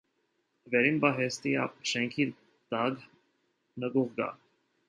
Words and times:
Վերին 0.75 0.97
պահեստի 1.03 1.53
շենքի 1.91 2.27
տակ 2.75 3.07
նկուղ 3.85 4.13
կա։ 4.21 4.33